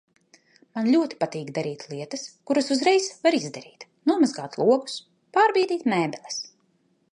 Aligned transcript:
Man 0.77 0.87
ļoti 0.93 1.17
patīk 1.23 1.51
darīt 1.57 1.83
lietas, 1.91 2.23
kuras 2.51 2.71
uzreiz 2.77 3.11
var 3.27 3.37
izdarīt. 3.41 3.87
Nomazgāt 4.13 4.59
logus. 4.65 4.99
Pārbīdīt 5.39 5.89
mēbeles. 5.97 6.45